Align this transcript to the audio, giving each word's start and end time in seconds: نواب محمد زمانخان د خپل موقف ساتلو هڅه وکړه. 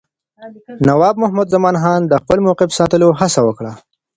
نواب 0.87 1.15
محمد 1.21 1.47
زمانخان 1.55 2.01
د 2.05 2.13
خپل 2.21 2.37
موقف 2.45 2.69
ساتلو 2.79 3.07
هڅه 3.19 3.39
وکړه. 3.43 3.71